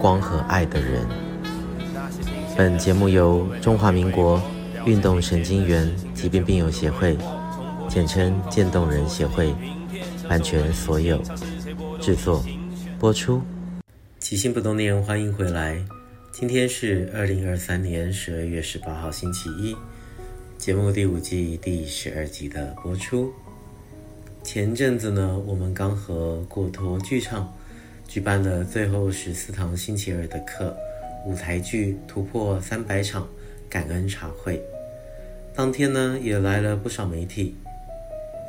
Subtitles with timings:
[0.00, 1.06] 光和爱的人。
[2.56, 4.40] 本节目由中华民国
[4.84, 7.16] 运动神经元疾病病友协会，
[7.88, 9.54] 简称渐冻人协会，
[10.28, 11.20] 版权所有，
[12.00, 12.44] 制作
[12.98, 13.42] 播出。
[14.18, 15.84] 起心不冻念，欢迎回来。
[16.32, 19.76] 今天是二零二三年十二月十八号，星期一，
[20.56, 23.32] 节目第五季第十二集的播出。
[24.42, 27.52] 前阵子呢，我们刚和果陀剧场。
[28.08, 30.74] 举办了最后十四堂星期二的课，
[31.26, 33.28] 舞台剧突破三百场
[33.68, 34.62] 感恩茶会。
[35.54, 37.54] 当天呢，也来了不少媒体，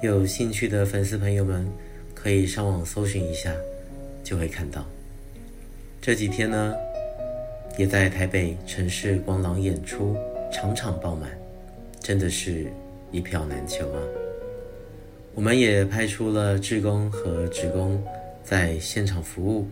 [0.01, 1.67] 有兴趣的粉丝朋友们
[2.13, 3.53] 可以上网搜寻一下，
[4.23, 4.85] 就会看到。
[6.01, 6.73] 这几天呢，
[7.77, 10.15] 也在台北城市光廊演出，
[10.51, 11.29] 场场爆满，
[11.99, 12.67] 真的是
[13.11, 14.01] 一票难求啊。
[15.33, 18.01] 我们也派出了志工和职工。
[18.49, 19.67] 在现场服务，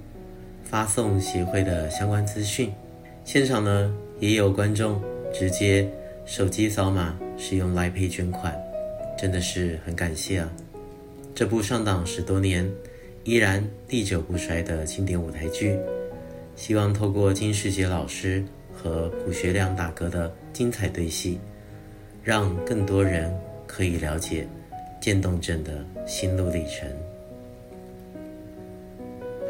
[0.61, 2.69] 发送协会的相关资讯。
[3.23, 5.01] 现场呢，也有观众
[5.33, 5.89] 直接
[6.25, 8.53] 手机扫码，使用 Line Pay 捐款，
[9.17, 10.51] 真的是很感谢啊！
[11.33, 12.69] 这部上档十多年，
[13.23, 15.79] 依然历久不衰的经典舞台剧，
[16.57, 21.39] 希望透过金世杰老师和卜学亮大哥的精彩对戏，
[22.21, 23.33] 让更多人
[23.65, 24.45] 可以了解
[24.99, 26.85] 渐冻症的心路历程。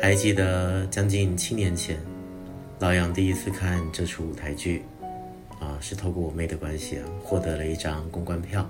[0.06, 1.98] 还记得将近七年前，
[2.78, 4.84] 老杨第一次看这出舞台剧，
[5.60, 8.70] 啊，是透过我妹的关系啊，获得了一张公关票，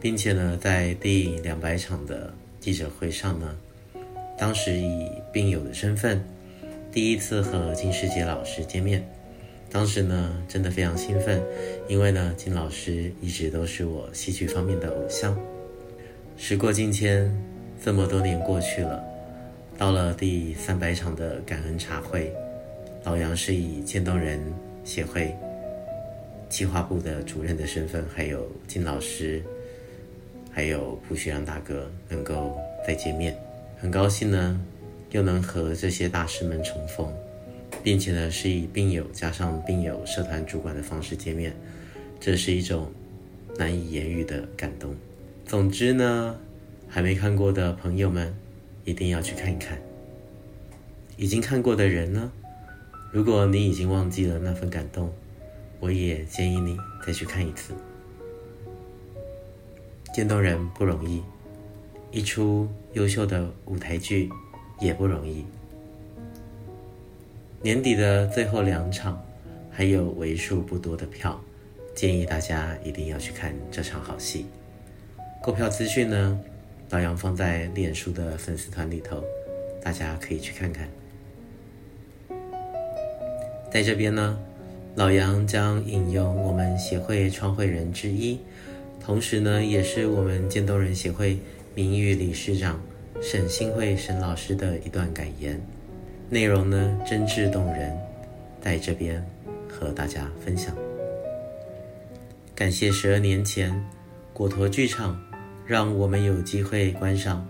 [0.00, 3.54] 并且呢，在第两百场的记者会上呢，
[4.38, 6.24] 当时以病友的身份，
[6.90, 9.06] 第一次和金士杰老师见面，
[9.70, 11.38] 当时呢，真的非常兴奋，
[11.86, 15.38] 因为呢，金老师一直都是我戏剧方面的偶像。
[16.38, 17.30] 时过境迁，
[17.84, 19.04] 这么多年过去了。
[19.80, 22.30] 到了第三百场的感恩茶会，
[23.02, 24.38] 老杨是以渐冻人
[24.84, 25.34] 协会
[26.50, 29.42] 企划部的主任的身份，还有金老师，
[30.52, 33.34] 还有蒲学阳大哥能够再见面，
[33.78, 34.60] 很高兴呢，
[35.12, 37.10] 又能和这些大师们重逢，
[37.82, 41.56] 并且呢是以病友加上病友社团主管的方式见面，
[42.20, 42.92] 这是一种
[43.56, 44.94] 难以言喻的感动。
[45.46, 46.38] 总之呢，
[46.86, 48.30] 还没看过的朋友们。
[48.90, 49.78] 一定要去看一看。
[51.16, 52.32] 已经看过的人呢？
[53.12, 55.12] 如果你已经忘记了那份感动，
[55.78, 57.72] 我也建议你再去看一次。
[60.12, 61.22] 渐冻人不容易，
[62.10, 64.28] 一出优秀的舞台剧
[64.80, 65.46] 也不容易。
[67.62, 69.24] 年底的最后两场，
[69.70, 71.40] 还有为数不多的票，
[71.94, 74.46] 建议大家一定要去看这场好戏。
[75.40, 76.40] 购票资讯呢？
[76.90, 79.22] 老杨放在脸书的粉丝团里头，
[79.80, 80.88] 大家可以去看看。
[83.70, 84.36] 在这边呢，
[84.96, 88.40] 老杨将引用我们协会创会人之一，
[89.00, 91.38] 同时呢，也是我们渐冻人协会
[91.76, 92.82] 名誉理事长
[93.22, 95.60] 沈新慧沈老师的一段感言，
[96.28, 97.96] 内容呢真挚动人，
[98.60, 99.24] 在这边
[99.68, 100.76] 和大家分享。
[102.52, 103.72] 感谢十二年前
[104.32, 105.29] 果陀剧场。
[105.70, 107.46] 让我们有机会观赏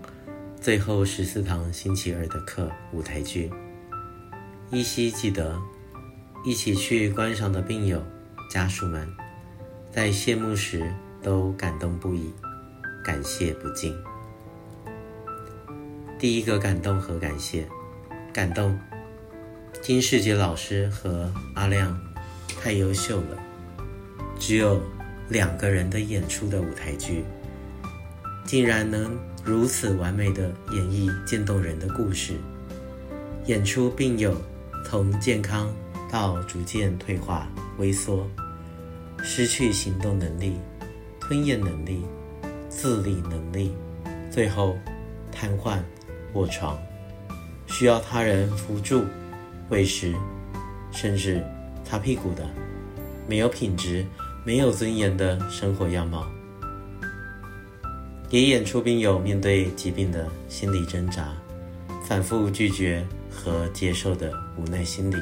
[0.59, 3.49] 最后十四堂星期二的课舞台剧。
[4.69, 5.59] 依稀记得
[6.45, 7.99] 一起去观赏的病友
[8.47, 9.11] 家属们，
[9.91, 10.93] 在谢幕时
[11.23, 12.31] 都感动不已，
[13.03, 13.91] 感谢不尽。
[16.19, 17.67] 第一个感动和感谢，
[18.31, 18.79] 感动
[19.81, 21.99] 金世杰老师和阿亮
[22.61, 23.43] 太优秀了，
[24.37, 24.79] 只有
[25.27, 27.25] 两个人的演出的舞台剧。
[28.45, 32.33] 竟然能如此完美的演绎渐冻人的故事，
[33.45, 34.35] 演出病友
[34.85, 35.73] 从健康
[36.11, 37.47] 到逐渐退化、
[37.79, 38.27] 萎缩、
[39.23, 40.57] 失去行动能力、
[41.19, 42.03] 吞咽能力、
[42.67, 43.71] 自理能力，
[44.29, 44.77] 最后
[45.31, 45.79] 瘫痪、
[46.33, 46.77] 卧床，
[47.67, 49.05] 需要他人扶助、
[49.69, 50.13] 喂食，
[50.91, 51.41] 甚至
[51.85, 52.45] 擦屁股的，
[53.27, 54.05] 没有品质、
[54.43, 56.27] 没有尊严的生活样貌。
[58.31, 61.33] 也演出病友面对疾病的心理挣扎，
[62.01, 65.17] 反复拒绝和接受的无奈心理，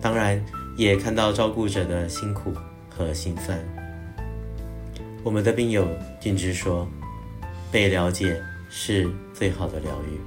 [0.00, 0.42] 当然
[0.78, 2.54] 也看到照顾者的辛苦
[2.88, 3.62] 和心酸。
[5.22, 5.86] 我们的病友
[6.18, 6.88] 俊之说
[7.70, 10.18] ：“被了解是最好的疗愈。”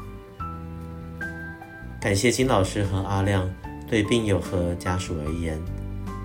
[1.99, 3.51] 感谢金老师和阿亮，
[3.89, 5.59] 对病友和家属而言，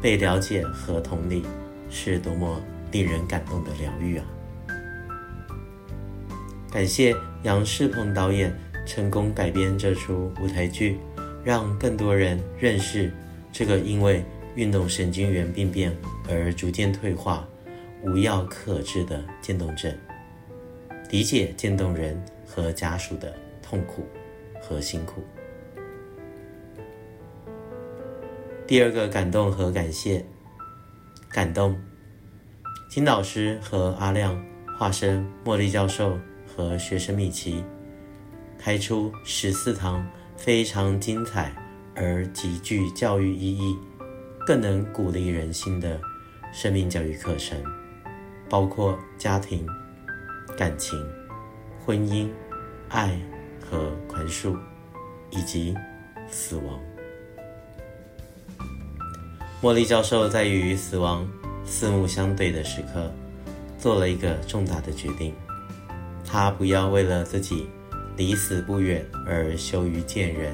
[0.02, 1.42] 被了解和同理
[1.88, 2.60] 是多么
[2.92, 4.26] 令人感动的疗愈啊！
[6.76, 10.98] 感谢杨世鹏导演成功改编这出舞台剧，
[11.42, 13.10] 让更多人认识
[13.50, 14.22] 这个因为
[14.56, 15.90] 运动神经元病变
[16.28, 17.48] 而逐渐退化、
[18.02, 19.90] 无药可治的渐冻症，
[21.10, 24.06] 理解渐冻人和家属的痛苦
[24.60, 25.24] 和辛苦。
[28.66, 30.22] 第二个感动和感谢，
[31.30, 31.74] 感动
[32.90, 34.38] 金老师和阿亮
[34.78, 36.18] 化身茉莉教授
[36.56, 37.62] 和学生米奇，
[38.58, 40.04] 开出十四堂
[40.36, 41.54] 非常精彩
[41.94, 43.76] 而极具教育意义、
[44.46, 46.00] 更能鼓励人心的
[46.52, 47.62] 生命教育课程。
[48.48, 49.66] 包括家庭、
[50.56, 50.96] 感情、
[51.84, 52.28] 婚姻、
[52.88, 53.18] 爱
[53.60, 54.56] 和宽恕，
[55.32, 55.74] 以及
[56.30, 56.80] 死亡。
[59.60, 61.28] 茉莉教授在与死亡
[61.64, 63.12] 四目相对的时刻，
[63.76, 65.34] 做了一个重大的决定：
[66.26, 67.68] 他不要为了自己
[68.16, 70.52] 离死不远而羞于见人，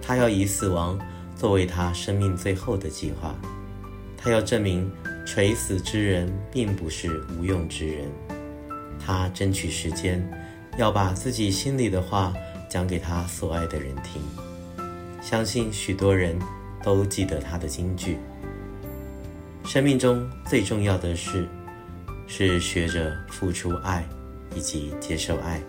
[0.00, 0.98] 他要以死亡
[1.36, 3.34] 作为他生命最后的计划，
[4.16, 4.90] 他要证明。
[5.26, 8.10] 垂死之人并不是无用之人，
[8.98, 10.26] 他争取时间，
[10.78, 12.32] 要把自己心里的话
[12.66, 14.22] 讲给他所爱的人听。
[15.20, 16.34] 相信许多人
[16.82, 18.16] 都记得他的金句：
[19.66, 21.46] 生命中最重要的事，
[22.26, 24.08] 是学着付出爱
[24.54, 25.60] 以及接受爱。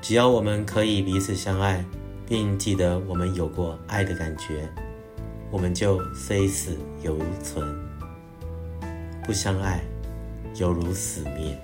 [0.00, 1.84] 只要我们可以彼此相爱，
[2.26, 4.68] 并记得我们有过爱的感觉，
[5.50, 7.66] 我们就虽死犹存。
[9.24, 9.82] 不相爱，
[10.56, 11.58] 犹如死灭。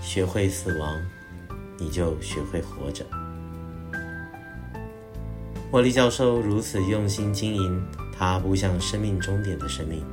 [0.00, 0.98] 学会死亡，
[1.78, 3.04] 你就学会活着。
[5.70, 7.84] 莫莉教授如此用心经营
[8.16, 10.04] 他步向生命终点的生命，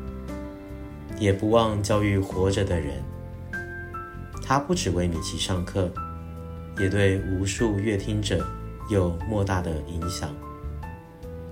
[1.19, 3.03] 也不忘教育活着的人。
[4.51, 5.89] 他不只为米奇上课，
[6.77, 8.45] 也对无数阅听者
[8.89, 10.35] 有莫大的影响。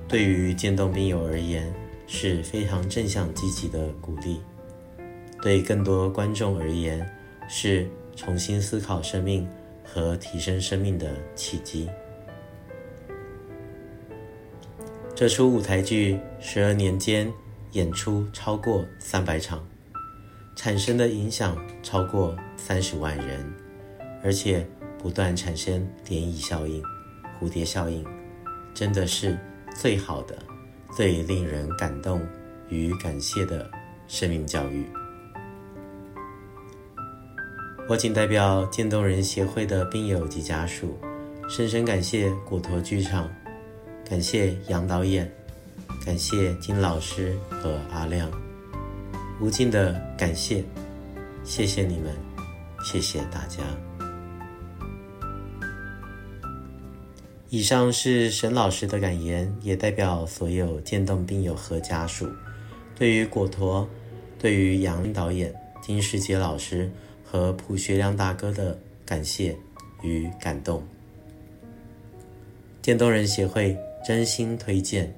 [0.05, 1.73] 对于渐冻病友而言，
[2.07, 4.41] 是非常正向积极的鼓励，
[5.41, 7.09] 对更多观众而言
[7.47, 7.87] 是
[8.17, 9.47] 重新思考生命
[9.81, 11.89] 和提升生命的契机。
[15.15, 17.31] 这出舞台剧十二年间
[17.71, 19.65] 演出超过三百场，
[20.61, 23.49] 产生的影响超过三十万人，
[24.21, 24.67] 而且
[25.01, 26.83] 不断产生涟漪效应、
[27.39, 28.05] 蝴蝶效应，
[28.73, 29.39] 真的是
[29.73, 30.37] 最好的。
[30.93, 32.21] 最令人感动
[32.67, 33.71] 与感谢的
[34.09, 34.85] 生命教育，
[37.87, 40.97] 我谨代表渐冻人协会的病友及家属，
[41.47, 43.29] 深深感谢果陀剧场，
[44.03, 45.31] 感谢杨导演，
[46.05, 48.29] 感谢金老师和阿亮，
[49.41, 50.61] 无尽的感谢，
[51.45, 52.13] 谢谢你们，
[52.83, 53.63] 谢谢大家。
[57.49, 62.29] 以上是沈老师的感言，也代表所有渐冻病友和家属，
[62.95, 63.87] 对于果陀、
[64.37, 66.91] 对于杨导演、金世杰老师
[67.23, 69.57] 和朴学亮大哥的感谢
[70.03, 70.83] 与感动。
[72.81, 75.15] 渐冻人协会真心推荐，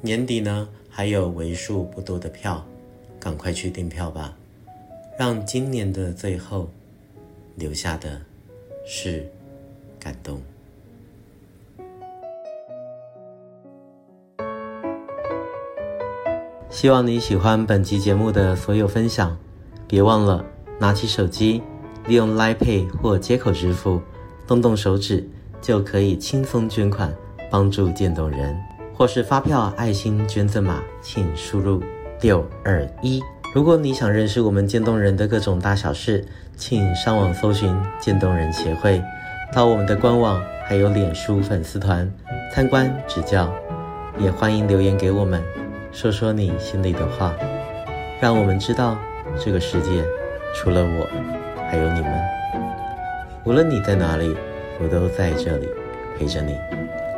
[0.00, 2.64] 年底呢还有为数不多的票，
[3.22, 4.36] 赶快去订票吧，
[5.16, 6.68] 让今年的最后
[7.54, 8.20] 留下的
[8.84, 9.24] 是
[10.00, 10.42] 感动。
[16.68, 19.38] 希望你喜欢本期节目的所有分享，
[19.86, 20.44] 别忘了
[20.80, 21.62] 拿起手机，
[22.08, 24.02] 利用 Line Pay 或接口支付，
[24.48, 25.24] 动动手指
[25.60, 27.14] 就可以轻松捐款，
[27.48, 28.60] 帮助渐冻人，
[28.92, 31.80] 或是发票爱心捐赠码，请输入
[32.22, 33.20] 六二一。
[33.52, 36.24] 如果你想认识我们渐冻人的各种大小事，
[36.56, 39.02] 请上网搜寻渐冻人协会，
[39.52, 42.10] 到我们的官网还有脸书粉丝团
[42.54, 43.52] 参观指教，
[44.18, 45.42] 也欢迎留言给我们。
[45.92, 47.34] 说说你心里的话，
[48.20, 48.96] 让我们知道
[49.38, 50.02] 这个世界
[50.54, 51.06] 除了我，
[51.68, 52.22] 还有你们。
[53.44, 54.34] 无论你在哪里，
[54.80, 55.68] 我都在这里
[56.16, 56.56] 陪着你。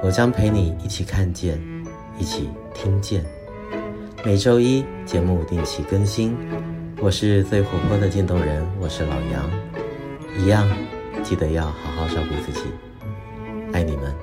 [0.02, 1.60] 我将陪你一起看见，
[2.18, 3.22] 一起听见。
[4.24, 6.34] 每周一节目定期更新。
[6.98, 9.50] 我是最活泼的渐冻人，我是老杨。
[10.38, 10.66] 一样，
[11.22, 12.62] 记得要好好照顾自己。
[13.74, 14.16] 爱你们，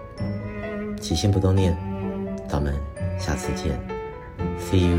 [1.00, 1.78] 起心不动念，
[2.50, 2.74] 咱们。
[3.20, 3.80] 下次见
[4.58, 4.98] ，See you。